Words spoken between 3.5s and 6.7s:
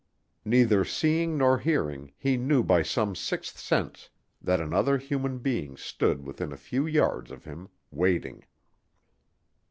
sense that another human being stood within a